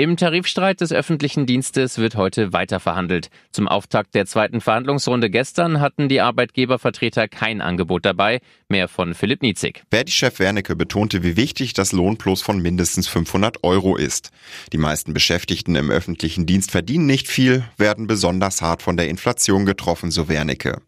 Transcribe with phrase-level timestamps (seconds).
[0.00, 3.30] Im Tarifstreit des öffentlichen Dienstes wird heute weiter verhandelt.
[3.50, 8.38] Zum Auftakt der zweiten Verhandlungsrunde gestern hatten die Arbeitgebervertreter kein Angebot dabei.
[8.68, 9.82] Mehr von Philipp Nietzig.
[9.90, 14.30] Verdi-Chef Wernicke betonte, wie wichtig das Lohnplus von mindestens 500 Euro ist.
[14.72, 19.66] Die meisten Beschäftigten im öffentlichen Dienst verdienen nicht viel, werden besonders hart von der Inflation
[19.66, 20.80] getroffen, so Wernicke.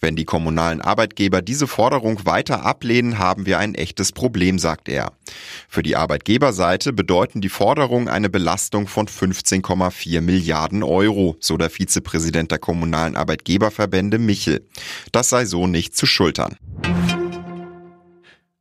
[0.00, 5.12] Wenn die kommunalen Arbeitgeber diese Forderung weiter ablehnen, haben wir ein echtes Problem, sagt er.
[5.68, 8.45] Für die Arbeitgeberseite bedeuten die Forderungen eine Belastung
[8.86, 14.64] von 15,4 Milliarden Euro, so der Vizepräsident der kommunalen Arbeitgeberverbände Michel.
[15.12, 16.56] Das sei so nicht zu schultern.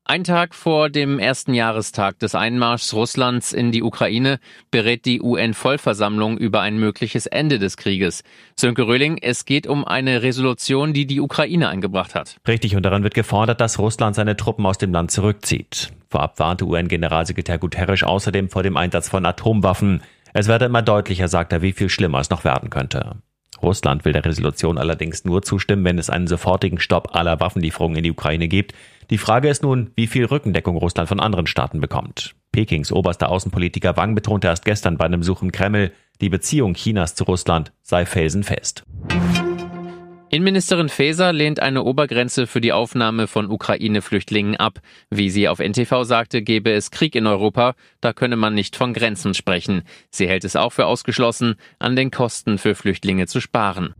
[0.07, 4.39] Ein Tag vor dem ersten Jahrestag des Einmarschs Russlands in die Ukraine
[4.69, 8.23] berät die UN-Vollversammlung über ein mögliches Ende des Krieges.
[8.55, 12.37] Sönke Röhling, es geht um eine Resolution, die die Ukraine eingebracht hat.
[12.47, 15.91] Richtig, und darin wird gefordert, dass Russland seine Truppen aus dem Land zurückzieht.
[16.15, 20.01] Vorab warnte UN-Generalsekretär Guterres außerdem vor dem Einsatz von Atomwaffen.
[20.31, 23.17] Es werde immer deutlicher, sagt er, wie viel schlimmer es noch werden könnte.
[23.61, 28.05] Russland will der Resolution allerdings nur zustimmen, wenn es einen sofortigen Stopp aller Waffenlieferungen in
[28.05, 28.73] die Ukraine gibt.
[29.09, 32.33] Die Frage ist nun, wie viel Rückendeckung Russland von anderen Staaten bekommt.
[32.53, 37.15] Pekings oberster Außenpolitiker Wang betonte erst gestern bei einem Besuch im Kreml, die Beziehung Chinas
[37.15, 38.85] zu Russland sei felsenfest.
[40.35, 44.81] Innenministerin Faeser lehnt eine Obergrenze für die Aufnahme von Ukraine-Flüchtlingen ab.
[45.09, 48.93] Wie sie auf NTV sagte, gäbe es Krieg in Europa, da könne man nicht von
[48.93, 49.83] Grenzen sprechen.
[50.09, 53.95] Sie hält es auch für ausgeschlossen, an den Kosten für Flüchtlinge zu sparen.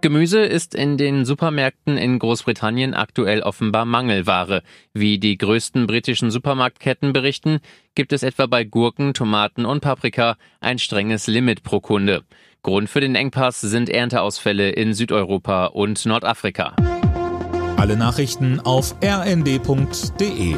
[0.00, 4.62] Gemüse ist in den Supermärkten in Großbritannien aktuell offenbar Mangelware.
[4.94, 7.60] Wie die größten britischen Supermarktketten berichten,
[7.94, 12.24] gibt es etwa bei Gurken, Tomaten und Paprika ein strenges Limit pro Kunde.
[12.62, 16.74] Grund für den Engpass sind Ernteausfälle in Südeuropa und Nordafrika.
[17.76, 20.56] Alle Nachrichten auf rnd.de